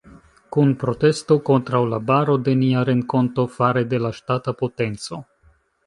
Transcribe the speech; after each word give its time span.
Kun 0.55 0.71
protesto 0.83 1.37
kontraŭ 1.51 1.81
la 1.91 1.99
baro 2.09 2.39
de 2.47 2.57
nia 2.65 2.83
renkonto 2.91 3.47
fare 3.59 3.87
de 3.93 4.05
la 4.07 4.15
ŝtata 4.23 4.57
potenco. 4.65 5.25